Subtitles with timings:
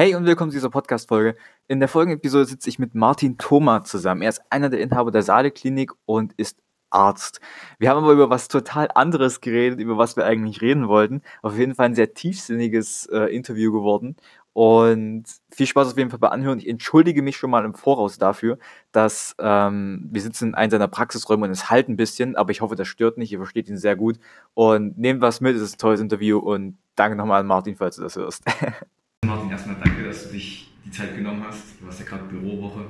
[0.00, 1.36] Hey und willkommen zu dieser Podcast-Folge.
[1.68, 4.22] In der folgenden Episode sitze ich mit Martin Thoma zusammen.
[4.22, 6.56] Er ist einer der Inhaber der Saale-Klinik und ist
[6.88, 7.42] Arzt.
[7.78, 11.20] Wir haben aber über was total anderes geredet, über was wir eigentlich reden wollten.
[11.42, 14.16] Auf jeden Fall ein sehr tiefsinniges äh, Interview geworden.
[14.54, 16.60] Und viel Spaß auf jeden Fall bei Anhören.
[16.60, 18.56] Ich entschuldige mich schon mal im Voraus dafür,
[18.92, 22.62] dass ähm, wir sitzen in einem seiner Praxisräume und es halt ein bisschen, aber ich
[22.62, 23.32] hoffe, das stört nicht.
[23.32, 24.18] Ihr versteht ihn sehr gut.
[24.54, 27.96] Und nehmt was mit, es ist ein tolles Interview und danke nochmal an Martin, falls
[27.96, 28.44] du das hörst.
[29.30, 31.80] Martin, erstmal danke, dass du dich die Zeit genommen hast.
[31.80, 32.86] Du hast ja gerade Bürowoche.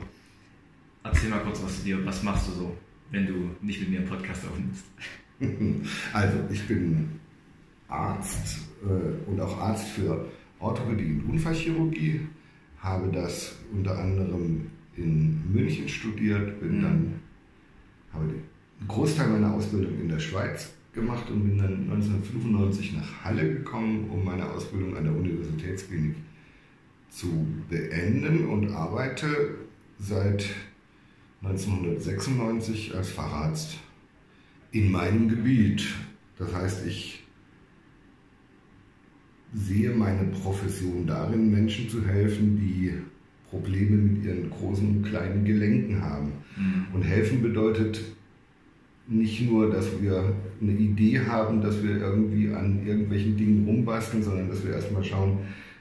[1.04, 2.06] Erzähl mal kurz was zu dir.
[2.06, 2.76] Was machst du so,
[3.10, 4.84] wenn du nicht mit mir einen Podcast aufnimmst?
[6.12, 7.08] Also, ich bin
[7.88, 12.26] Arzt äh, und auch Arzt für Orthopädie und Unfallchirurgie.
[12.78, 16.82] Habe das unter anderem in München studiert, bin mhm.
[16.82, 17.14] dann,
[18.12, 18.42] habe den
[18.86, 24.24] Großteil meiner Ausbildung in der Schweiz gemacht und bin dann 1995 nach Halle gekommen, um
[24.24, 26.16] meine Ausbildung an der Universitätsklinik
[27.10, 29.56] zu beenden und arbeite
[29.98, 30.46] seit
[31.42, 33.78] 1996 als Facharzt
[34.72, 35.86] in meinem Gebiet.
[36.38, 37.24] Das heißt, ich
[39.52, 42.92] sehe meine Profession darin, Menschen zu helfen, die
[43.48, 46.32] Probleme mit ihren großen und kleinen Gelenken haben.
[46.56, 46.86] Mhm.
[46.92, 48.00] Und helfen bedeutet
[49.08, 54.48] nicht nur, dass wir eine Idee haben, dass wir irgendwie an irgendwelchen Dingen rumbasteln, sondern
[54.48, 55.38] dass wir erstmal schauen,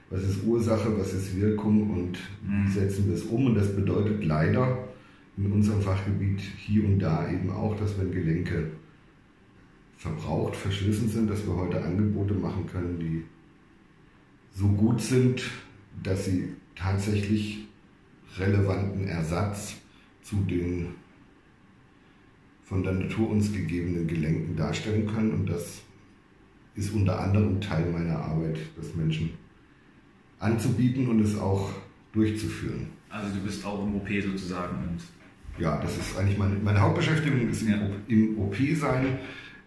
[0.09, 2.67] was ist Ursache, was ist Wirkung und wie mhm.
[2.67, 3.45] setzen wir es um.
[3.47, 4.89] Und das bedeutet leider
[5.37, 8.71] in unserem Fachgebiet hier und da eben auch, dass wenn Gelenke
[9.97, 13.23] verbraucht, verschlissen sind, dass wir heute Angebote machen können, die
[14.55, 15.43] so gut sind,
[16.01, 17.67] dass sie tatsächlich
[18.37, 19.75] relevanten Ersatz
[20.23, 20.87] zu den
[22.69, 25.31] von der Natur uns gegebenen Gelenken darstellen können.
[25.31, 25.81] Und das
[26.75, 29.31] ist unter anderem Teil meiner Arbeit, das Menschen
[30.37, 31.71] anzubieten und es auch
[32.13, 32.87] durchzuführen.
[33.09, 34.77] Also du bist auch im OP sozusagen.
[34.77, 37.75] Und ja, das ist eigentlich meine, meine Hauptbeschäftigung ist ja.
[38.07, 39.17] im, OP sein.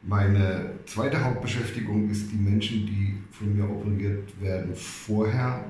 [0.05, 5.65] Meine zweite Hauptbeschäftigung ist die Menschen, die von mir operiert werden, vorher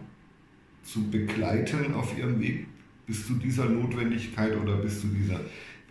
[0.84, 2.66] zu begleiten auf ihrem Weg
[3.06, 5.40] bis zu dieser Notwendigkeit oder bis zu dieser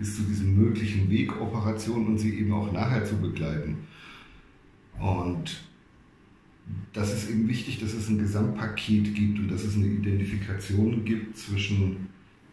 [0.01, 3.77] bis zu diesem möglichen Weg Operation und sie eben auch nachher zu begleiten.
[4.99, 5.61] Und
[6.91, 11.37] das ist eben wichtig, dass es ein Gesamtpaket gibt und dass es eine Identifikation gibt
[11.37, 12.07] zwischen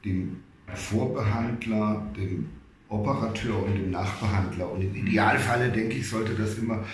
[0.04, 0.36] dem
[0.74, 2.50] Vorbehandler, dem
[2.90, 4.70] Operateur und dem Nachbehandler.
[4.70, 6.84] Und im Idealfalle, denke ich, sollte das immer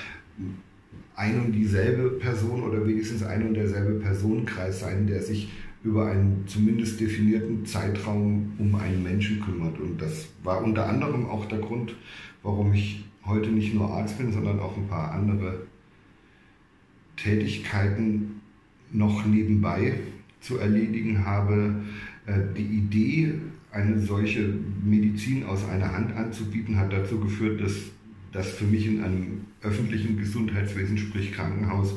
[1.17, 5.51] ein und dieselbe Person oder wenigstens ein und derselbe Personenkreis sein, der sich
[5.85, 9.79] über einen zumindest definierten Zeitraum um einen Menschen kümmert.
[9.79, 11.95] Und das war unter anderem auch der Grund,
[12.43, 15.67] warum ich heute nicht nur Arzt bin, sondern auch ein paar andere
[17.17, 18.41] Tätigkeiten
[18.93, 20.01] noch nebenbei
[20.41, 21.83] zu erledigen habe.
[22.27, 23.35] Äh, die Idee,
[23.71, 27.75] eine solche Medizin aus einer Hand anzubieten, hat dazu geführt, dass
[28.33, 31.95] das für mich in einem öffentlichen Gesundheitswesen, sprich Krankenhaus,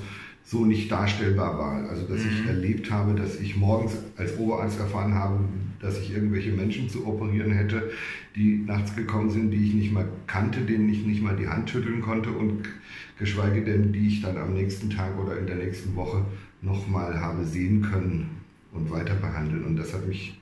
[0.47, 1.89] so nicht darstellbar war.
[1.89, 2.29] Also dass mhm.
[2.31, 5.39] ich erlebt habe, dass ich morgens als Oberarzt erfahren habe,
[5.81, 7.91] dass ich irgendwelche Menschen zu operieren hätte,
[8.35, 11.69] die nachts gekommen sind, die ich nicht mal kannte, denen ich nicht mal die Hand
[11.69, 12.63] schütteln konnte und
[13.19, 16.23] geschweige denn, die ich dann am nächsten Tag oder in der nächsten Woche
[16.61, 18.29] nochmal habe sehen können
[18.71, 19.65] und weiter behandeln.
[19.65, 20.39] Und das hat mich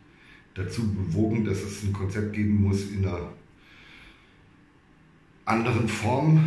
[0.53, 3.31] dazu bewogen, dass es ein Konzept geben muss in einer
[5.45, 6.39] anderen Form,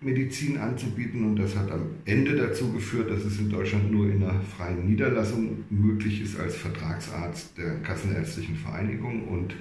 [0.00, 4.22] Medizin anzubieten und das hat am Ende dazu geführt, dass es in Deutschland nur in
[4.22, 9.56] einer freien Niederlassung möglich ist als Vertragsarzt der Kassenärztlichen Vereinigung und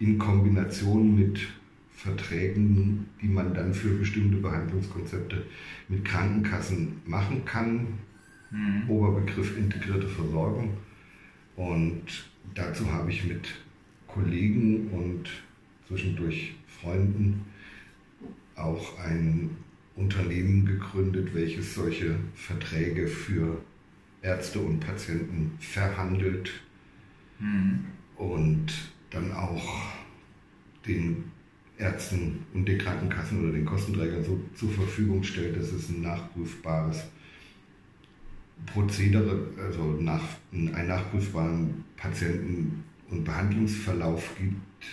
[0.00, 1.46] in Kombination mit
[1.92, 5.44] Verträgen, die man dann für bestimmte Behandlungskonzepte
[5.88, 7.86] mit Krankenkassen machen kann.
[8.50, 8.88] Mhm.
[8.88, 10.70] Oberbegriff integrierte Versorgung.
[11.54, 13.54] Und dazu habe ich mit
[14.08, 15.28] Kollegen und
[15.86, 17.42] zwischendurch Freunden
[18.56, 19.50] auch ein
[19.96, 23.60] Unternehmen gegründet, welches solche Verträge für
[24.22, 26.50] Ärzte und Patienten verhandelt
[27.38, 27.84] mhm.
[28.16, 28.72] und
[29.10, 29.92] dann auch
[30.86, 31.24] den
[31.78, 37.04] Ärzten und den Krankenkassen oder den Kostenträgern so zur Verfügung stellt, dass es ein nachprüfbares
[38.66, 40.22] Prozedere, also nach,
[40.52, 44.86] einen nachprüfbaren Patienten- und Behandlungsverlauf gibt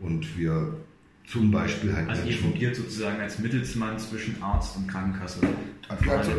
[0.00, 0.76] und wir
[1.26, 2.08] zum Beispiel halt.
[2.08, 5.40] Also ihr fungiert sozusagen als Mittelsmann zwischen Arzt und Krankenkasse.
[5.88, 6.32] Also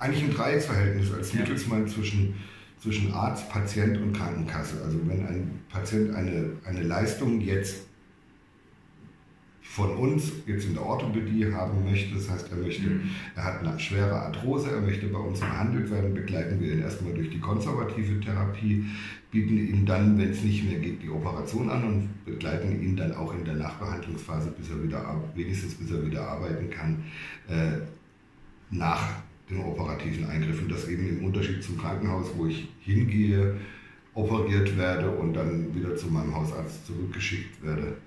[0.00, 1.40] eigentlich ein Dreiecksverhältnis als ja.
[1.40, 2.34] Mittelsmann zwischen,
[2.80, 4.82] zwischen Arzt, Patient und Krankenkasse.
[4.84, 7.86] Also wenn ein Patient eine, eine Leistung jetzt
[9.68, 12.14] von uns jetzt in der Orthopädie haben möchte.
[12.14, 13.10] Das heißt, er möchte, mhm.
[13.34, 17.12] er hat eine schwere Arthrose, er möchte bei uns behandelt werden, begleiten wir ihn erstmal
[17.12, 18.86] durch die konservative Therapie,
[19.30, 23.14] bieten ihm dann, wenn es nicht mehr geht, die Operation an und begleiten ihn dann
[23.14, 27.04] auch in der Nachbehandlungsphase, bis er wieder, wenigstens bis er wieder arbeiten kann,
[27.48, 27.80] äh,
[28.70, 29.02] nach
[29.50, 30.62] dem operativen Eingriff.
[30.62, 33.56] Und das eben im Unterschied zum Krankenhaus, wo ich hingehe,
[34.14, 37.98] operiert werde und dann wieder zu meinem Hausarzt zurückgeschickt werde.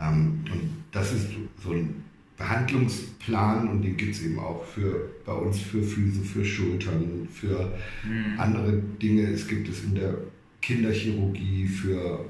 [0.00, 1.28] Ähm, und das ist
[1.62, 2.02] so ein
[2.36, 7.72] Behandlungsplan und den gibt es eben auch für, bei uns für Füße, für Schultern, für
[8.04, 8.38] mhm.
[8.38, 9.30] andere Dinge.
[9.30, 10.14] Es gibt es in der
[10.60, 12.24] Kinderchirurgie für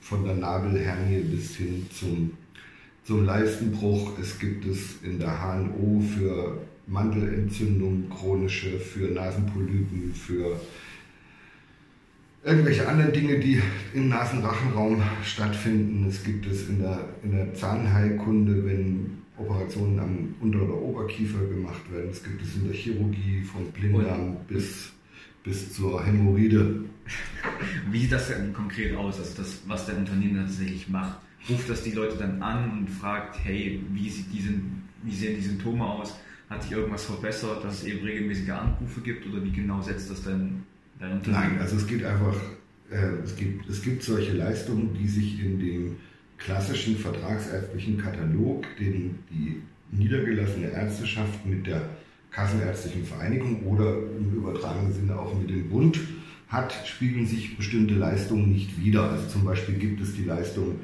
[0.00, 2.32] von der Nabelhernie bis hin zum,
[3.04, 4.18] zum Leistenbruch.
[4.20, 10.60] Es gibt es in der HNO für Mandelentzündung, chronische, für Nasenpolypen, für
[12.46, 13.60] irgendwelche anderen Dinge, die
[13.92, 16.06] im Nasenrachenraum stattfinden.
[16.08, 21.92] Es gibt es in der, in der Zahnheilkunde, wenn Operationen am Unter- oder Oberkiefer gemacht
[21.92, 22.10] werden.
[22.10, 24.92] Es gibt es in der Chirurgie von Blinddarm bis,
[25.42, 26.84] bis zur Hämorrhoide.
[27.90, 31.18] Wie sieht das denn konkret aus, also das, was der Unternehmer tatsächlich macht?
[31.50, 34.48] Ruft das die Leute dann an und fragt, hey, wie, sieht die,
[35.02, 36.16] wie sehen die Symptome aus?
[36.48, 40.22] Hat sich irgendwas verbessert, dass es eben regelmäßige Anrufe gibt oder wie genau setzt das
[40.22, 40.62] denn
[40.98, 42.36] Nein, also es geht einfach,
[42.90, 45.96] äh, es, gibt, es gibt solche Leistungen, die sich in dem
[46.38, 51.82] klassischen vertragsärztlichen Katalog, den die niedergelassene Ärzteschaft mit der
[52.30, 55.98] Kassenärztlichen Vereinigung oder im übertragenen Sinne auch mit dem Bund
[56.48, 59.10] hat, spiegeln sich bestimmte Leistungen nicht wider.
[59.10, 60.80] Also zum Beispiel gibt es die Leistung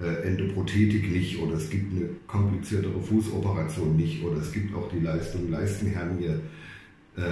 [0.00, 5.00] äh, Endoprothetik nicht oder es gibt eine kompliziertere Fußoperation nicht oder es gibt auch die
[5.00, 6.34] Leistung Leistenhernie
[7.16, 7.22] äh,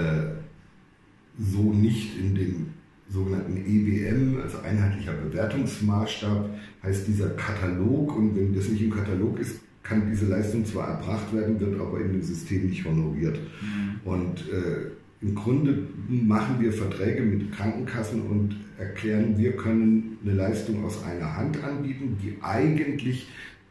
[1.37, 2.65] so nicht in dem
[3.09, 6.49] sogenannten EBM, also einheitlicher Bewertungsmaßstab,
[6.83, 8.15] heißt dieser Katalog.
[8.15, 12.01] Und wenn das nicht im Katalog ist, kann diese Leistung zwar erbracht werden, wird aber
[12.01, 13.39] in dem System nicht honoriert.
[13.61, 13.99] Mhm.
[14.03, 14.91] Und äh,
[15.21, 21.37] im Grunde machen wir Verträge mit Krankenkassen und erklären, wir können eine Leistung aus einer
[21.37, 23.27] Hand anbieten, die eigentlich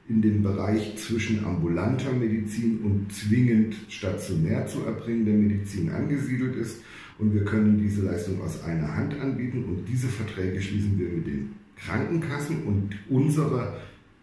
[0.08, 6.80] in dem Bereich zwischen ambulanter Medizin und zwingend stationär zu erbringender Medizin angesiedelt ist
[7.18, 11.26] und wir können diese Leistung aus einer Hand anbieten und diese Verträge schließen wir mit
[11.26, 13.76] den Krankenkassen und unsere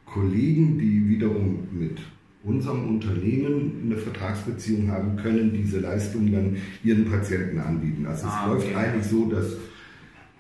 [0.06, 2.00] Kollegen, die wiederum mit
[2.44, 8.06] unserem Unternehmen eine Vertragsbeziehung haben, können diese Leistung dann ihren Patienten anbieten.
[8.06, 8.54] Also es ah, okay.
[8.54, 9.58] läuft eigentlich so, dass,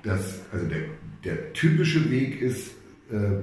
[0.03, 0.81] dass also der,
[1.23, 2.71] der typische Weg ist,
[3.11, 3.39] äh,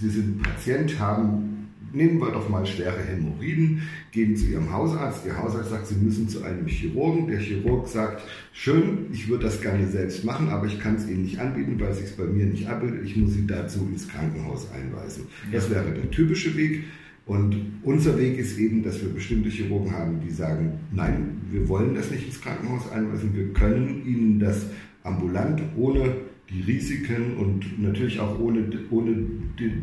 [0.00, 1.47] Sie sind Patient, haben
[1.92, 5.26] nehmen wir doch mal schwere Hämorrhoiden, gehen zu Ihrem Hausarzt.
[5.26, 7.28] Ihr Hausarzt sagt, Sie müssen zu einem Chirurgen.
[7.28, 11.22] Der Chirurg sagt, schön, ich würde das gerne selbst machen, aber ich kann es Ihnen
[11.22, 13.04] nicht anbieten, weil es sich bei mir nicht abbildet.
[13.04, 15.26] Ich muss Sie dazu ins Krankenhaus einweisen.
[15.52, 16.84] Das wäre der typische Weg.
[17.26, 21.94] Und unser Weg ist eben, dass wir bestimmte Chirurgen haben, die sagen, nein, wir wollen
[21.94, 24.64] das nicht ins Krankenhaus einweisen, wir können Ihnen das
[25.02, 26.16] ambulant ohne
[26.50, 29.26] die Risiken und natürlich auch ohne, ohne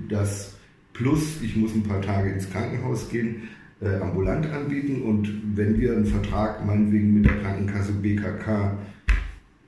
[0.10, 0.56] das
[0.96, 3.50] plus ich muss ein paar Tage ins Krankenhaus gehen,
[3.82, 8.78] äh, ambulant anbieten und wenn wir einen Vertrag meinetwegen mit der Krankenkasse BKK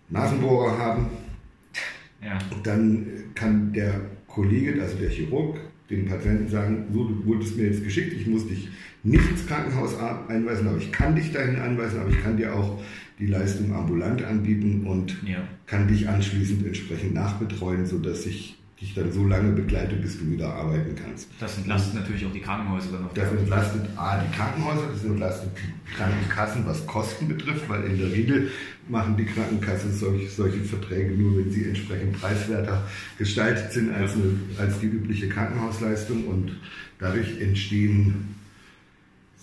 [0.10, 1.08] Nasenbohrer haben,
[2.24, 2.40] ja.
[2.64, 5.60] dann kann der Kollege, also der Chirurg,
[5.90, 8.70] dem Patienten sagen, so, du wurdest mir jetzt geschickt, ich muss dich
[9.04, 9.98] nicht ins Krankenhaus
[10.28, 12.82] einweisen, aber ich kann dich dahin anweisen, aber ich kann dir auch
[13.20, 15.48] die Leistung ambulant anbieten und ja.
[15.66, 20.54] kann dich anschließend entsprechend nachbetreuen, sodass ich dich dann so lange begleitet, bis du wieder
[20.54, 21.30] arbeiten kannst.
[21.40, 25.50] Das entlastet natürlich auch die Krankenhäuser dann auf Das entlastet A, die Krankenhäuser, das entlastet
[25.58, 28.52] die Krankenkassen, was Kosten betrifft, weil in der Regel
[28.88, 32.84] machen die Krankenkassen solche, solche Verträge nur, wenn sie entsprechend preiswerter
[33.18, 36.52] gestaltet sind als, eine, als die übliche Krankenhausleistung und
[37.00, 38.36] dadurch entstehen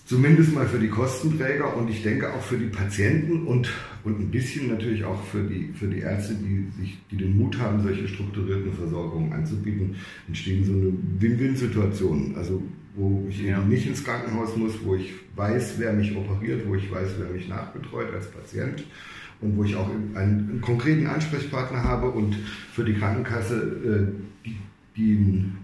[0.05, 3.67] Zumindest mal für die Kostenträger und ich denke auch für die Patienten und,
[4.03, 7.57] und ein bisschen natürlich auch für die, für die Ärzte, die, sich, die den Mut
[7.57, 9.95] haben, solche strukturierten Versorgungen anzubieten,
[10.27, 12.35] entstehen so eine Win-Win-Situation.
[12.37, 12.61] Also
[12.95, 13.57] wo ich ja.
[13.57, 17.29] eben nicht ins Krankenhaus muss, wo ich weiß, wer mich operiert, wo ich weiß, wer
[17.29, 18.83] mich nachbetreut als Patient
[19.41, 22.35] und wo ich auch einen, einen konkreten Ansprechpartner habe und
[22.73, 24.55] für die Krankenkasse äh, die,
[24.95, 25.57] die ein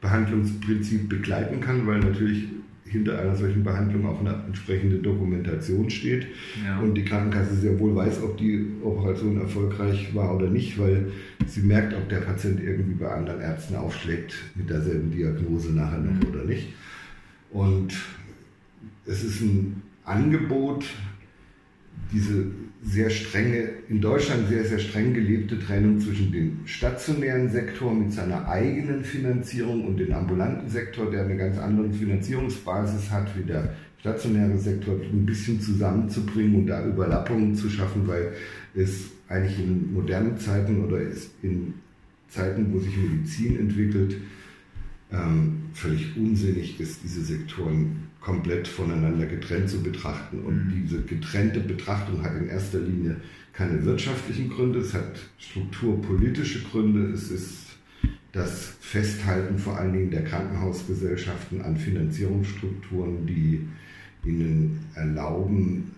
[0.00, 2.48] Behandlungsprinzip begleiten kann, weil natürlich
[2.90, 6.26] hinter einer solchen Behandlung auch eine entsprechende Dokumentation steht
[6.64, 6.78] ja.
[6.80, 11.10] und die Krankenkasse sehr wohl weiß, ob die Operation erfolgreich war oder nicht, weil
[11.46, 16.12] sie merkt, ob der Patient irgendwie bei anderen Ärzten aufschlägt mit derselben Diagnose nachher noch
[16.12, 16.34] mhm.
[16.34, 16.68] oder nicht.
[17.50, 17.94] Und
[19.06, 20.84] es ist ein Angebot,
[22.12, 22.46] diese
[22.82, 28.48] sehr strenge, in Deutschland sehr, sehr streng gelebte Trennung zwischen dem stationären Sektor mit seiner
[28.48, 34.56] eigenen Finanzierung und dem ambulanten Sektor, der eine ganz andere Finanzierungsbasis hat wie der stationäre
[34.56, 38.32] Sektor, ein bisschen zusammenzubringen und da Überlappungen zu schaffen, weil
[38.74, 41.00] es eigentlich in modernen Zeiten oder
[41.42, 41.74] in
[42.28, 44.16] Zeiten, wo sich Medizin entwickelt,
[45.10, 50.40] ähm, völlig unsinnig ist, diese Sektoren komplett voneinander getrennt zu betrachten.
[50.40, 50.82] Und mhm.
[50.82, 53.16] diese getrennte Betrachtung hat in erster Linie
[53.54, 57.56] keine wirtschaftlichen Gründe, es hat strukturpolitische Gründe, es ist
[58.32, 63.66] das Festhalten vor allen Dingen der Krankenhausgesellschaften an Finanzierungsstrukturen, die
[64.26, 65.92] ihnen erlauben,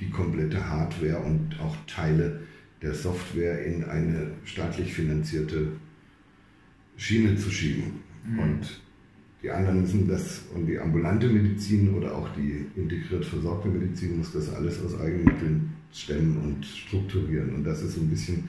[0.00, 2.42] die komplette Hardware und auch Teile
[2.82, 5.68] der Software in eine staatlich finanzierte
[6.98, 8.00] Schiene zu schieben.
[8.28, 8.38] Mhm.
[8.38, 8.80] Und
[9.42, 14.32] die anderen müssen das, und die ambulante Medizin oder auch die integriert versorgte Medizin muss
[14.32, 17.54] das alles aus Eigenmitteln stemmen und strukturieren.
[17.54, 18.48] Und das ist so ein bisschen,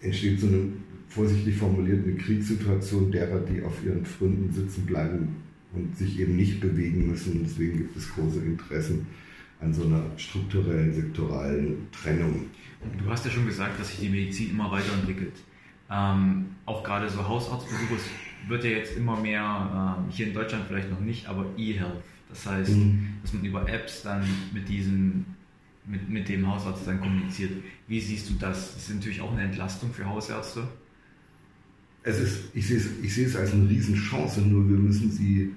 [0.00, 0.68] entsteht so eine,
[1.08, 5.36] vorsichtig formuliert, eine Kriegssituation derer, die auf ihren Fründen sitzen bleiben
[5.74, 7.32] und sich eben nicht bewegen müssen.
[7.32, 9.06] Und deswegen gibt es große Interessen
[9.60, 12.46] an so einer strukturellen, sektoralen Trennung.
[12.98, 15.34] Du hast ja schon gesagt, dass sich die Medizin immer weiterentwickelt.
[15.90, 17.96] Ähm, auch gerade so Hausarztbesuche
[18.48, 22.02] wird ja jetzt immer mehr, äh, hier in Deutschland vielleicht noch nicht, aber E-Health.
[22.28, 23.08] Das heißt, mhm.
[23.22, 25.26] dass man über Apps dann mit diesem,
[25.86, 27.52] mit, mit dem Hausarzt dann kommuniziert.
[27.88, 28.74] Wie siehst du das?
[28.74, 30.66] Das ist natürlich auch eine Entlastung für Hausärzte.
[32.02, 35.54] Es ist, ich, sehe es, ich sehe es als eine Riesenchance, nur wir müssen sie,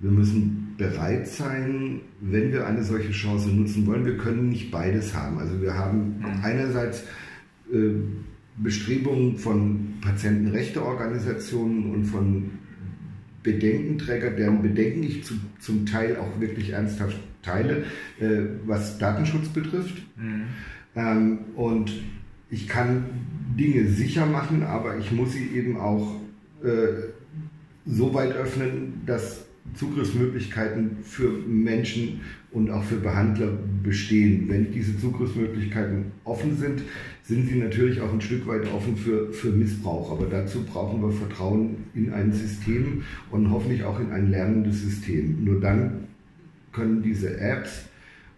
[0.00, 4.04] wir müssen bereit sein, wenn wir eine solche Chance nutzen wollen.
[4.04, 5.38] Wir können nicht beides haben.
[5.38, 6.40] Also wir haben mhm.
[6.42, 7.04] einerseits
[7.72, 7.92] äh,
[8.58, 12.50] Bestrebungen von Patientenrechteorganisationen und von
[13.42, 17.84] Bedenkenträgern, deren Bedenken ich zu, zum Teil auch wirklich ernsthaft teile,
[18.20, 20.02] äh, was Datenschutz betrifft.
[20.16, 20.42] Mhm.
[20.96, 21.92] Ähm, und
[22.50, 23.04] ich kann
[23.58, 26.20] Dinge sicher machen, aber ich muss sie eben auch
[26.62, 27.10] äh,
[27.86, 34.48] so weit öffnen, dass Zugriffsmöglichkeiten für Menschen und auch für Behandler bestehen.
[34.48, 36.82] Wenn diese Zugriffsmöglichkeiten offen sind,
[37.28, 40.10] sind sie natürlich auch ein Stück weit offen für, für Missbrauch.
[40.10, 45.44] Aber dazu brauchen wir Vertrauen in ein System und hoffentlich auch in ein lernendes System.
[45.44, 46.04] Nur dann
[46.72, 47.84] können diese Apps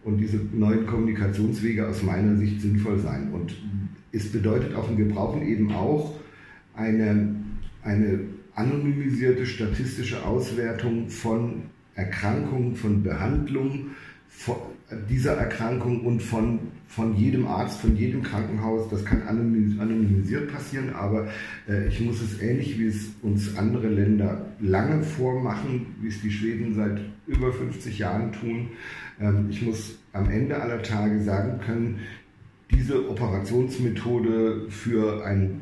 [0.02, 3.28] und diese neuen Kommunikationswege aus meiner Sicht sinnvoll sein.
[3.32, 3.54] Und
[4.10, 6.18] es bedeutet auch, und wir brauchen eben auch
[6.74, 7.36] eine,
[7.84, 8.20] eine
[8.56, 11.62] anonymisierte statistische Auswertung von
[11.94, 13.92] Erkrankungen, von Behandlungen
[15.08, 16.58] dieser Erkrankung und von,
[16.90, 18.88] von jedem Arzt, von jedem Krankenhaus.
[18.88, 21.28] Das kann anonymisiert passieren, aber
[21.68, 26.32] äh, ich muss es ähnlich wie es uns andere Länder lange vormachen, wie es die
[26.32, 28.70] Schweden seit über 50 Jahren tun.
[29.20, 32.00] Ähm, ich muss am Ende aller Tage sagen können,
[32.72, 35.60] diese Operationsmethode für ein,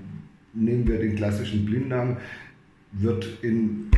[0.55, 2.17] nehmen wir den klassischen Blinddarm,
[2.93, 3.91] wird in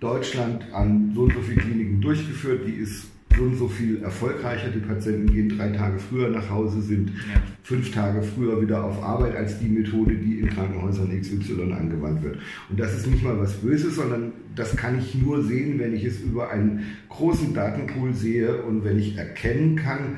[0.00, 2.66] Deutschland an so und so vielen Kliniken durchgeführt.
[2.66, 4.68] Die ist so und so viel erfolgreicher.
[4.68, 7.40] Die Patienten gehen drei Tage früher nach Hause, sind ja.
[7.62, 12.38] fünf Tage früher wieder auf Arbeit als die Methode, die in Krankenhäusern XY angewandt wird.
[12.68, 16.04] Und das ist nicht mal was Böses, sondern das kann ich nur sehen, wenn ich
[16.04, 20.16] es über einen großen Datenpool sehe und wenn ich erkennen kann,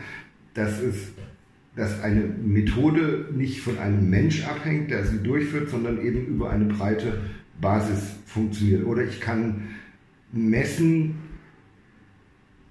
[0.54, 1.12] dass es
[1.76, 6.64] dass eine Methode nicht von einem Mensch abhängt, der sie durchführt, sondern eben über eine
[6.64, 7.20] breite
[7.60, 8.84] Basis funktioniert.
[8.84, 9.68] Oder ich kann
[10.32, 11.14] messen,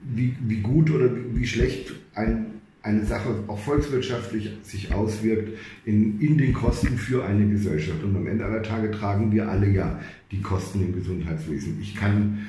[0.02, 2.46] wie, wie gut oder wie, wie schlecht ein,
[2.82, 8.04] eine Sache auch volkswirtschaftlich sich auswirkt in, in den Kosten für eine Gesellschaft.
[8.04, 10.00] Und am Ende aller Tage tragen wir alle ja
[10.32, 11.78] die Kosten im Gesundheitswesen.
[11.82, 12.46] Ich kann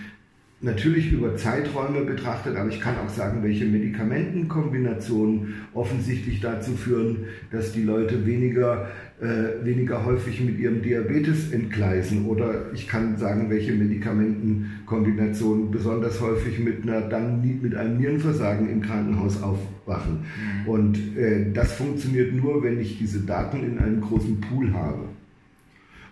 [0.62, 7.72] natürlich über Zeiträume betrachtet, aber ich kann auch sagen, welche Medikamentenkombinationen offensichtlich dazu führen, dass
[7.72, 8.88] die Leute weniger,
[9.20, 12.26] äh, weniger häufig mit ihrem Diabetes entgleisen.
[12.26, 18.82] Oder ich kann sagen, welche Medikamentenkombinationen besonders häufig mit, einer, dann mit einem Nierenversagen im
[18.82, 20.20] Krankenhaus aufwachen.
[20.64, 20.68] Mhm.
[20.68, 25.04] Und äh, das funktioniert nur, wenn ich diese Daten in einem großen Pool habe.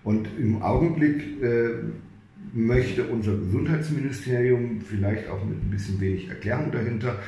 [0.04, 1.70] Und im Augenblick äh,
[2.52, 7.18] möchte unser Gesundheitsministerium vielleicht auch mit ein bisschen wenig Erklärung dahinter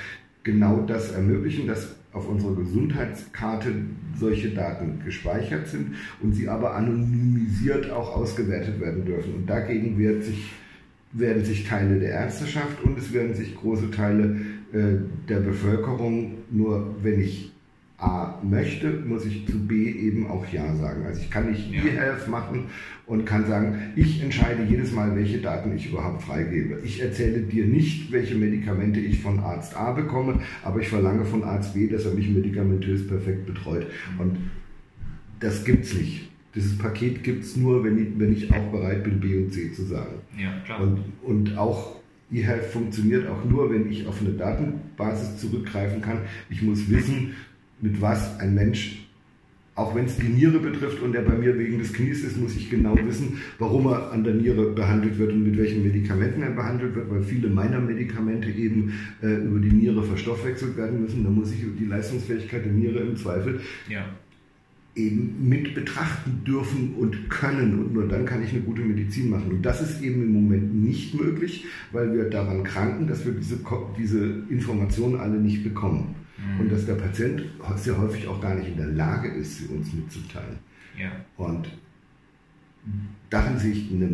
[0.43, 3.73] genau das ermöglichen, dass auf unserer Gesundheitskarte
[4.19, 9.35] solche Daten gespeichert sind und sie aber anonymisiert auch ausgewertet werden dürfen.
[9.35, 10.53] Und dagegen wird sich,
[11.13, 14.41] werden sich Teile der Ärzteschaft und es werden sich große Teile
[14.73, 14.97] äh,
[15.29, 17.50] der Bevölkerung, nur wenn ich
[18.01, 21.05] A möchte, muss ich zu B eben auch Ja sagen.
[21.07, 21.83] Also ich kann nicht ja.
[21.85, 22.65] E-Health machen
[23.07, 26.79] und kann sagen, ich entscheide jedes Mal, welche Daten ich überhaupt freigebe.
[26.85, 31.45] Ich erzähle dir nicht, welche Medikamente ich von Arzt A bekomme, aber ich verlange von
[31.45, 33.87] Arzt B, dass er mich medikamentös perfekt betreut.
[34.19, 34.37] Und
[35.41, 36.31] das gibt's nicht.
[36.55, 39.73] Dieses Paket gibt es nur, wenn ich, wenn ich auch bereit bin, B und C
[39.73, 40.17] zu sagen.
[40.39, 40.81] Ja, klar.
[40.81, 42.01] Und, und auch
[42.33, 46.19] eHealth funktioniert auch nur, wenn ich auf eine Datenbasis zurückgreifen kann.
[46.49, 47.35] Ich muss wissen,
[47.81, 49.07] mit was ein Mensch,
[49.75, 52.55] auch wenn es die Niere betrifft und er bei mir wegen des Knies ist, muss
[52.55, 56.51] ich genau wissen, warum er an der Niere behandelt wird und mit welchen Medikamenten er
[56.51, 61.25] behandelt wird, weil viele meiner Medikamente eben äh, über die Niere verstoffwechselt werden müssen.
[61.25, 64.05] Da muss ich die Leistungsfähigkeit der Niere im Zweifel ja
[64.97, 67.79] eben mit betrachten dürfen und können.
[67.79, 69.51] Und nur dann kann ich eine gute Medizin machen.
[69.51, 73.61] Und das ist eben im Moment nicht möglich, weil wir daran kranken, dass wir diese,
[73.99, 76.15] diese Informationen alle nicht bekommen.
[76.41, 76.61] Mhm.
[76.61, 77.43] Und dass der Patient
[77.77, 80.59] sehr häufig auch gar nicht in der Lage ist, sie uns mitzuteilen.
[80.99, 81.11] Ja.
[81.37, 81.69] Und
[83.29, 84.09] darin sehe ich eine,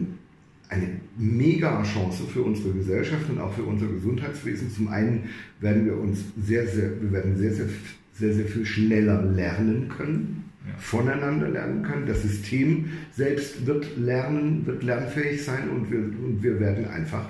[0.69, 4.71] eine mega Chance für unsere Gesellschaft und auch für unser Gesundheitswesen.
[4.71, 5.25] Zum einen
[5.61, 7.67] werden wir uns sehr, sehr, wir werden sehr, sehr,
[8.15, 10.75] sehr, sehr viel schneller lernen können ja.
[10.79, 12.07] voneinander lernen können.
[12.07, 17.29] Das System selbst wird lernen, wird lernfähig sein und wir, und wir werden einfach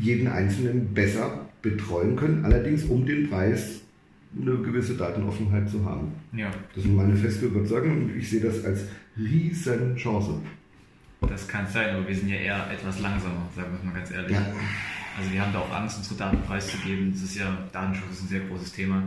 [0.00, 3.80] jeden Einzelnen besser betreuen können, allerdings um den Preis
[4.38, 6.12] eine gewisse Datenoffenheit zu haben.
[6.32, 6.50] Ja.
[6.74, 8.84] Das ist meine feste Überzeugung und ich sehe das als
[9.16, 10.40] riesen Chance.
[11.22, 14.10] Das kann sein, aber wir sind ja eher etwas langsamer, sagen wir es mal ganz
[14.10, 14.32] ehrlich.
[14.32, 14.46] Ja.
[15.18, 17.10] Also wir haben da auch Angst, unsere Daten preiszugeben.
[17.12, 19.02] Das ist ja, Datenschutz ist ein sehr großes Thema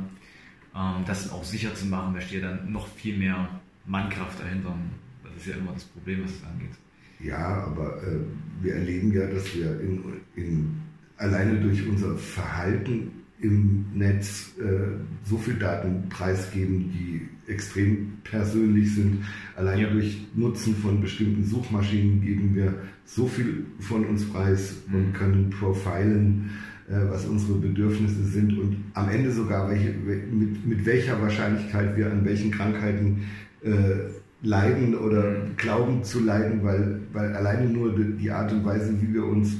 [0.75, 3.49] ähm, das auch sicher zu machen, da steht dann noch viel mehr
[3.85, 4.75] Mannkraft dahinter.
[5.23, 6.75] Das ist ja immer das Problem, was es angeht.
[7.19, 8.19] Ja, aber äh,
[8.61, 10.03] wir erleben ja, dass wir in,
[10.35, 10.81] in,
[11.19, 13.11] alleine durch unser Verhalten
[13.41, 19.23] im Netz äh, so viel Daten preisgeben, die extrem persönlich sind.
[19.55, 19.89] Alleine ja.
[19.89, 22.73] durch Nutzen von bestimmten Suchmaschinen geben wir
[23.05, 24.95] so viel von uns preis mhm.
[24.95, 26.49] und können profilen
[26.89, 32.11] äh, was unsere Bedürfnisse sind und am Ende sogar welche, mit, mit welcher Wahrscheinlichkeit wir
[32.11, 33.25] an welchen Krankheiten
[33.61, 34.09] äh,
[34.41, 39.25] leiden oder glauben zu leiden, weil, weil alleine nur die Art und Weise, wie wir
[39.25, 39.53] uns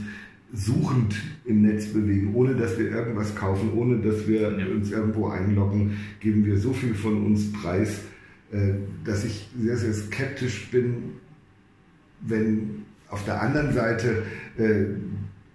[0.54, 1.16] suchend
[1.50, 6.46] im Netz bewegen, ohne dass wir irgendwas kaufen, ohne dass wir uns irgendwo einloggen, geben
[6.46, 8.02] wir so viel von uns preis,
[8.52, 11.14] äh, dass ich sehr, sehr skeptisch bin,
[12.22, 14.24] wenn auf der anderen Seite
[14.58, 14.86] äh,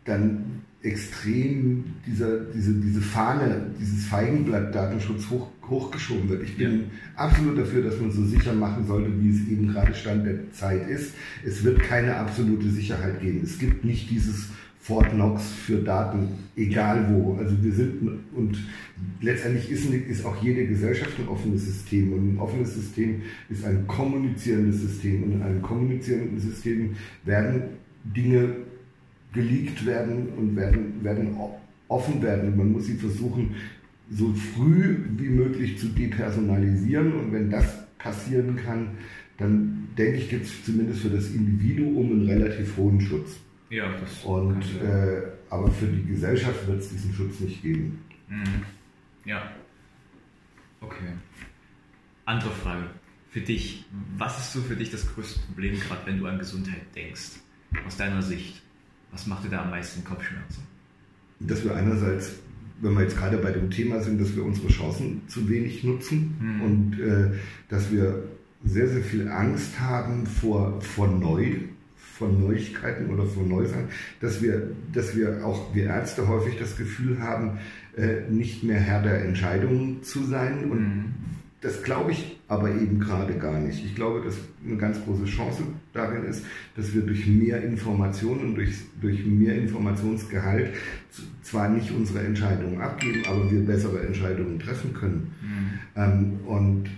[0.05, 0.45] dann
[0.83, 6.43] extrem dieser, diese, diese Fahne, dieses Feigenblatt Datenschutz hoch, hochgeschoben wird.
[6.43, 6.87] Ich bin ja.
[7.17, 10.87] absolut dafür, dass man so sicher machen sollte, wie es eben gerade Stand der Zeit
[10.89, 11.15] ist.
[11.45, 13.41] Es wird keine absolute Sicherheit geben.
[13.43, 14.49] Es gibt nicht dieses
[14.85, 17.37] Fort Knox für Daten, egal wo.
[17.37, 18.03] Also wir sind
[18.37, 18.59] und
[19.23, 23.87] letztendlich ist, ist auch jede Gesellschaft ein offenes System und ein offenes System ist ein
[23.87, 26.91] kommunizierendes System und in einem kommunizierenden System
[27.25, 27.63] werden
[28.15, 28.57] Dinge
[29.33, 31.35] geleakt werden und werden, werden
[31.89, 32.55] offen werden.
[32.55, 33.55] Man muss sie versuchen,
[34.11, 37.11] so früh wie möglich zu depersonalisieren.
[37.15, 37.65] Und wenn das
[37.97, 38.89] passieren kann,
[39.39, 43.39] dann denke ich, gibt es zumindest für das Individuum einen relativ hohen Schutz.
[43.75, 48.05] Ja, das und, äh, aber für die Gesellschaft wird es diesen Schutz nicht geben.
[48.29, 48.63] Mhm.
[49.25, 49.51] Ja.
[50.81, 51.09] Okay.
[52.25, 52.85] Andere Frage.
[53.31, 53.85] Für dich,
[54.17, 57.41] was ist so für dich das größte Problem, gerade wenn du an Gesundheit denkst,
[57.85, 58.63] aus deiner Sicht?
[59.11, 60.63] Was macht dir da am meisten Kopfschmerzen?
[61.41, 62.37] Dass wir einerseits,
[62.81, 66.37] wenn wir jetzt gerade bei dem Thema sind, dass wir unsere Chancen zu wenig nutzen
[66.41, 66.61] mhm.
[66.61, 67.33] und äh,
[67.69, 68.23] dass wir
[68.65, 71.57] sehr, sehr viel Angst haben vor, vor neu,
[72.19, 73.89] von Neuigkeiten oder vor Neusein,
[74.21, 77.59] dass wir, dass wir auch, wir Ärzte häufig das Gefühl haben,
[77.97, 81.05] äh, nicht mehr Herr der Entscheidungen zu sein und mhm.
[81.65, 83.83] Das glaube ich aber eben gerade gar nicht.
[83.83, 85.63] Ich glaube, dass eine ganz große Chance
[85.95, 86.45] darin ist,
[86.77, 90.75] dass wir durch mehr Informationen und durch, durch mehr Informationsgehalt
[91.43, 95.33] zwar nicht unsere Entscheidungen abgeben, aber wir bessere Entscheidungen treffen können.
[95.41, 95.79] Mhm.
[95.97, 96.91] Ähm, und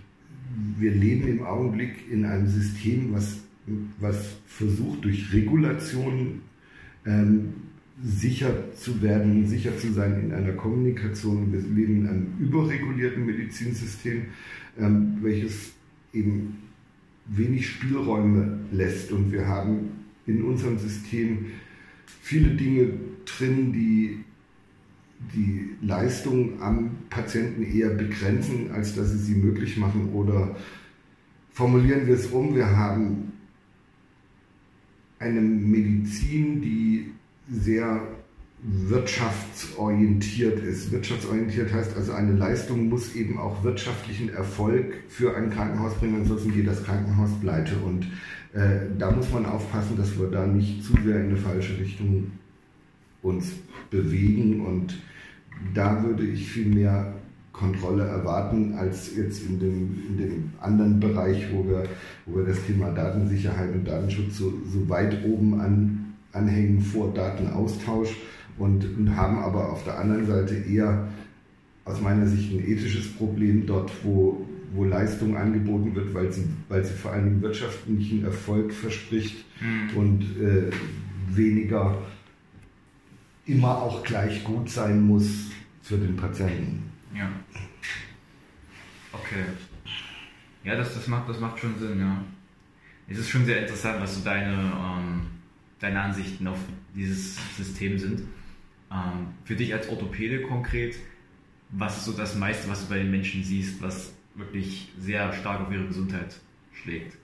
[0.79, 3.39] wir leben im Augenblick in einem System, was,
[4.01, 6.41] was versucht, durch Regulation
[7.05, 7.55] ähm,
[8.03, 11.53] sicher zu werden, sicher zu sein in einer Kommunikation.
[11.53, 14.27] Wir leben in einem überregulierten Medizinsystem,
[14.79, 15.73] ähm, welches
[16.13, 16.59] eben
[17.27, 19.13] wenig Spielräume lässt.
[19.13, 19.91] Und wir haben
[20.27, 21.47] in unserem System
[22.23, 22.91] viele Dinge
[23.25, 24.19] drin, die
[25.35, 30.11] die Leistung am Patienten eher begrenzen, als dass sie sie möglich machen.
[30.13, 30.57] Oder
[31.53, 33.33] formulieren wir es um, wir haben
[35.19, 37.13] eine Medizin, die
[37.51, 38.01] sehr
[38.63, 40.91] wirtschaftsorientiert ist.
[40.91, 46.53] Wirtschaftsorientiert heißt also, eine Leistung muss eben auch wirtschaftlichen Erfolg für ein Krankenhaus bringen, ansonsten
[46.53, 47.77] geht das Krankenhaus pleite.
[47.77, 48.07] Und
[48.55, 52.33] äh, da muss man aufpassen, dass wir da nicht zu sehr in eine falsche Richtung
[53.23, 53.53] uns
[53.91, 54.63] bewegen.
[54.63, 54.99] Und
[55.75, 57.15] da würde ich viel mehr
[57.59, 61.85] Kontrolle erwarten als jetzt in dem, in dem anderen Bereich, wo wir,
[62.27, 68.17] wo wir das Thema Datensicherheit und Datenschutz so, so weit oben an, anhängen vor Datenaustausch
[68.59, 71.09] und, und haben aber auf der anderen Seite eher
[71.85, 76.85] aus meiner Sicht ein ethisches Problem dort, wo, wo Leistung angeboten wird, weil sie, weil
[76.85, 79.97] sie vor allem wirtschaftlichen Erfolg verspricht mhm.
[79.97, 80.71] und äh,
[81.35, 81.97] weniger
[83.47, 86.96] immer auch gleich gut sein muss für den Patienten.
[87.15, 87.31] Ja.
[89.13, 89.45] Okay.
[90.65, 92.25] Ja, das, das, macht, das macht schon Sinn, ja.
[93.09, 95.27] Es ist schon sehr interessant, was so deine, ähm,
[95.79, 96.59] deine Ansichten auf
[96.95, 98.23] dieses System sind.
[98.91, 100.97] Ähm, für dich als Orthopäde konkret,
[101.71, 105.61] was ist so das meiste, was du bei den Menschen siehst, was wirklich sehr stark
[105.61, 106.37] auf ihre Gesundheit
[106.73, 107.17] schlägt?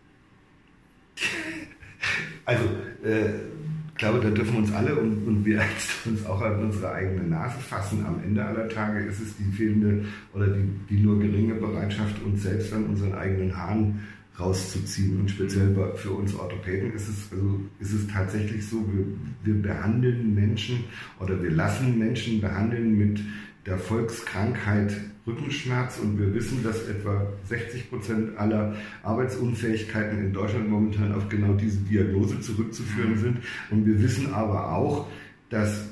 [2.44, 2.64] Also,
[3.04, 3.30] äh,
[4.02, 7.58] glaube, da dürfen uns alle und, und wir Ärzte uns auch an unsere eigene Nase
[7.60, 8.04] fassen.
[8.04, 12.42] Am Ende aller Tage ist es die fehlende oder die, die nur geringe Bereitschaft, uns
[12.42, 14.00] selbst an unseren eigenen Haaren
[14.38, 15.20] rauszuziehen.
[15.20, 19.06] Und speziell für uns Orthopäden ist es, also ist es tatsächlich so, wir,
[19.44, 20.84] wir behandeln Menschen
[21.20, 23.20] oder wir lassen Menschen behandeln mit
[23.66, 31.14] der Volkskrankheit Rückenschmerz und wir wissen, dass etwa 60 Prozent aller Arbeitsunfähigkeiten in Deutschland momentan
[31.14, 33.38] auf genau diese Diagnose zurückzuführen sind.
[33.70, 35.06] Und wir wissen aber auch,
[35.48, 35.86] dass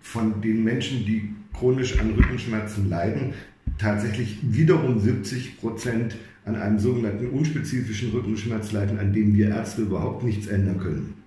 [0.00, 3.34] von den Menschen, die chronisch an Rückenschmerzen leiden,
[3.78, 10.22] tatsächlich wiederum 70 Prozent an einem sogenannten unspezifischen Rückenschmerz leiden, an dem wir Ärzte überhaupt
[10.22, 11.23] nichts ändern können.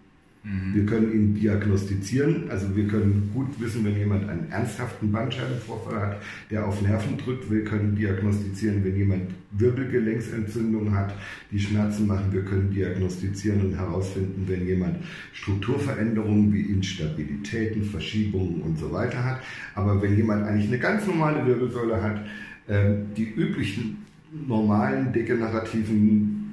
[0.47, 0.75] Mhm.
[0.75, 6.21] Wir können ihn diagnostizieren, also wir können gut wissen, wenn jemand einen ernsthaften Bandscheibenvorfall hat,
[6.49, 7.51] der auf Nerven drückt.
[7.51, 11.13] Wir können diagnostizieren, wenn jemand Wirbelgelenksentzündung hat,
[11.51, 12.31] die Schmerzen machen.
[12.31, 14.97] Wir können diagnostizieren und herausfinden, wenn jemand
[15.33, 19.41] Strukturveränderungen wie Instabilitäten, Verschiebungen und so weiter hat.
[19.75, 22.25] Aber wenn jemand eigentlich eine ganz normale Wirbelsäule hat,
[22.69, 24.05] ähm, die üblichen
[24.47, 26.46] normalen degenerativen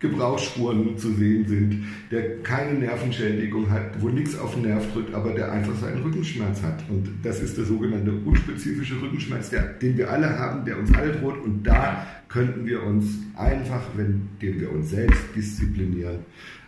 [0.00, 5.32] Gebrauchsspuren zu sehen sind, der keine Nervenschädigung hat, wo nichts auf den Nerv drückt, aber
[5.32, 6.84] der einfach seinen Rückenschmerz hat.
[6.90, 11.12] Und das ist der sogenannte unspezifische Rückenschmerz, der, den wir alle haben, der uns alle
[11.12, 11.42] droht.
[11.42, 16.18] Und da könnten wir uns einfach, wenn wir uns selbst disziplinieren,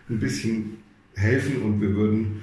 [0.08, 0.78] ein bisschen
[1.14, 2.42] helfen und wir würden,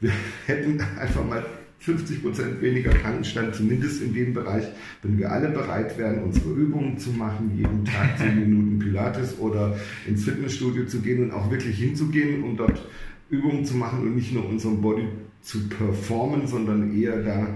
[0.00, 0.12] wir
[0.46, 1.44] hätten einfach mal
[1.80, 4.64] 50 Prozent weniger Krankenstand, zumindest in dem Bereich,
[5.02, 9.76] wenn wir alle bereit wären, unsere Übungen zu machen, jeden Tag 10 Minuten Pilates oder
[10.06, 12.88] ins Fitnessstudio zu gehen und auch wirklich hinzugehen und dort
[13.30, 15.08] Übungen zu machen und nicht nur unseren Body
[15.42, 17.46] zu performen, sondern eher da,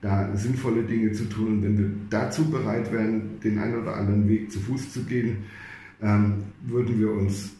[0.00, 1.48] da sinnvolle Dinge zu tun.
[1.48, 5.38] Und wenn wir dazu bereit wären, den einen oder anderen Weg zu Fuß zu gehen,
[6.02, 7.52] ähm, würden wir uns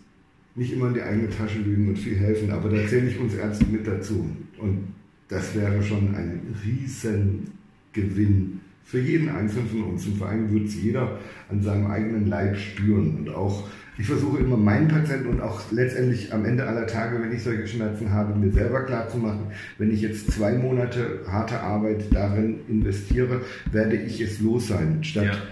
[0.56, 2.50] nicht immer in die eigene Tasche lügen und viel helfen.
[2.50, 4.28] Aber da zähle ich uns Ärzte mit dazu.
[4.58, 4.88] Und
[5.28, 10.06] das wäre schon ein Riesengewinn für jeden Einzelnen von uns.
[10.06, 11.18] Und vor allem würde es jeder
[11.50, 13.16] an seinem eigenen Leib spüren.
[13.18, 17.32] Und auch, ich versuche immer meinen Patienten und auch letztendlich am Ende aller Tage, wenn
[17.32, 19.46] ich solche Schmerzen habe, mir selber klarzumachen,
[19.78, 23.40] wenn ich jetzt zwei Monate harte Arbeit darin investiere,
[23.72, 25.42] werde ich es los sein, statt ja.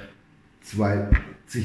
[0.64, 1.08] Zwei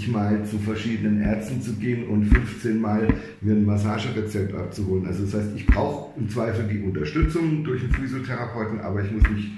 [0.07, 3.07] Mal zu verschiedenen Ärzten zu gehen und 15 Mal
[3.41, 5.07] mir ein Massagerezept abzuholen.
[5.07, 9.27] Also das heißt, ich brauche im Zweifel die Unterstützung durch einen Physiotherapeuten, aber ich muss
[9.29, 9.51] mich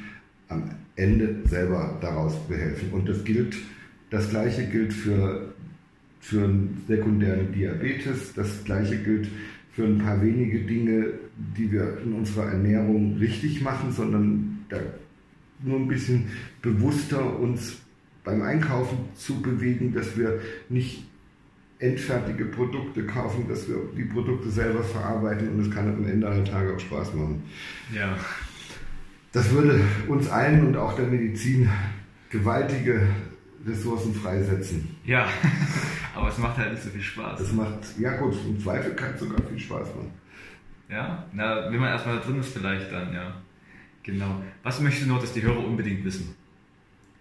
[0.48, 0.64] am
[0.96, 2.92] Ende selber daraus behelfen.
[2.92, 3.58] Und das gilt,
[4.10, 5.54] das gleiche gilt für,
[6.20, 9.28] für einen sekundären Diabetes, das gleiche gilt
[9.74, 11.08] für ein paar wenige Dinge,
[11.58, 14.78] die wir in unserer Ernährung richtig machen, sondern da
[15.64, 16.26] nur ein bisschen
[16.62, 17.78] bewusster uns
[18.24, 21.06] beim Einkaufen zu bewegen, dass wir nicht
[21.80, 26.46] endfertige Produkte kaufen, dass wir die Produkte selber verarbeiten und es kann am Ende aller
[26.46, 27.44] Tage auch Spaß machen.
[27.94, 28.16] Ja.
[29.32, 31.70] Das würde uns allen und auch der Medizin
[32.30, 33.08] gewaltige
[33.66, 34.96] Ressourcen freisetzen.
[35.06, 35.28] Ja,
[36.16, 37.40] aber es macht halt nicht so viel Spaß.
[37.40, 40.12] Es macht, ja gut, im Zweifel kann es sogar viel Spaß machen.
[40.90, 43.34] Ja, na, wenn man erstmal da drin ist, vielleicht dann, ja.
[44.04, 44.42] Genau.
[44.64, 46.36] Was möchtest du noch, dass die Hörer unbedingt wissen?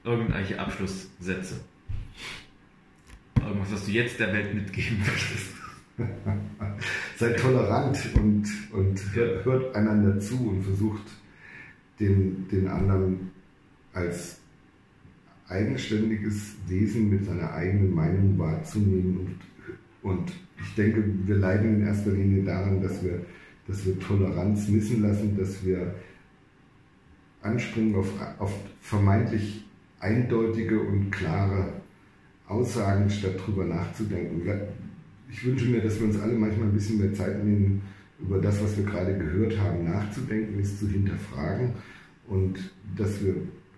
[0.04, 1.60] Irgendwelche Abschlusssätze?
[3.40, 5.54] Irgendwas, was du jetzt der Welt mitgeben möchtest?
[7.16, 11.02] Seid tolerant und, und hört, hört, einander zu und versucht
[11.98, 13.30] den, den anderen
[13.92, 14.38] als
[15.48, 19.36] eigenständiges Wesen mit seiner eigenen Meinung wahrzunehmen.
[20.02, 20.32] Und, und
[20.62, 23.20] ich denke, wir leiden in erster Linie daran, dass wir,
[23.66, 25.94] dass wir Toleranz missen lassen, dass wir
[27.42, 28.08] anspringen auf,
[28.38, 29.64] auf vermeintlich
[30.00, 31.74] eindeutige und klare
[32.48, 34.42] Aussagen, statt drüber nachzudenken.
[35.30, 37.82] Ich wünsche mir, dass wir uns alle manchmal ein bisschen mehr Zeit nehmen,
[38.18, 41.70] über das, was wir gerade gehört haben, nachzudenken, es zu hinterfragen
[42.26, 42.58] und
[42.96, 43.34] dass wir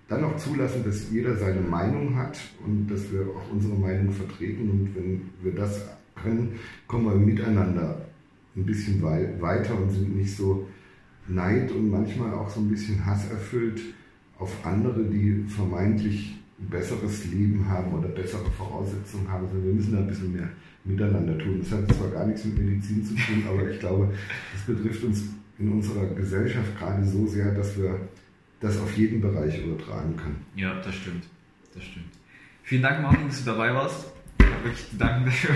[0.08, 4.68] dann auch zulassen, dass jeder seine Meinung hat und dass wir auch unsere Meinung vertreten
[4.70, 6.54] und wenn wir das können,
[6.86, 8.06] kommen wir miteinander
[8.56, 10.66] ein bisschen weiter und sind nicht so
[11.28, 13.80] neid und manchmal auch so ein bisschen hasserfüllt
[14.42, 19.46] auf andere, die vermeintlich ein besseres Leben haben oder bessere Voraussetzungen haben.
[19.46, 20.48] Also wir müssen da ein bisschen mehr
[20.84, 21.60] miteinander tun.
[21.60, 24.12] Das hat zwar gar nichts mit Medizin zu tun, aber ich glaube,
[24.52, 25.24] das betrifft uns
[25.58, 28.00] in unserer Gesellschaft gerade so sehr, dass wir
[28.60, 30.44] das auf jeden Bereich übertragen können.
[30.56, 31.24] Ja, das stimmt.
[31.74, 32.06] Das stimmt.
[32.62, 34.12] Vielen Dank, Martin, dass du dabei warst.
[34.38, 35.54] Ich habe wirklich danken dafür.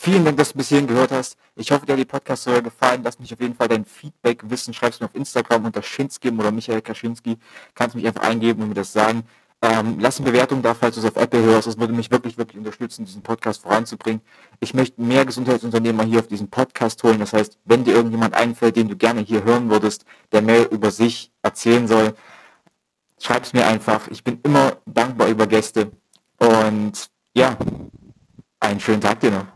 [0.00, 1.36] Vielen Dank, dass du bis hierhin gehört hast.
[1.56, 3.00] Ich hoffe, dir hat die Podcast-Folge gefallen.
[3.02, 4.72] Lass mich auf jeden Fall dein Feedback wissen.
[4.72, 7.36] Schreib's mir auf Instagram unter Schinsky oder Michael Kaczynski.
[7.74, 9.24] Kannst mich einfach eingeben und mir das sagen.
[9.60, 11.66] Ähm, lass eine Bewertung da, falls du es auf Apple hörst.
[11.66, 14.22] Das würde mich wirklich, wirklich unterstützen, diesen Podcast voranzubringen.
[14.60, 17.18] Ich möchte mehr Gesundheitsunternehmer hier auf diesen Podcast holen.
[17.18, 20.92] Das heißt, wenn dir irgendjemand einfällt, den du gerne hier hören würdest, der mehr über
[20.92, 22.14] sich erzählen soll,
[23.20, 24.06] schreib's mir einfach.
[24.12, 25.90] Ich bin immer dankbar über Gäste.
[26.38, 27.56] Und ja,
[28.60, 29.46] einen schönen Tag dir noch.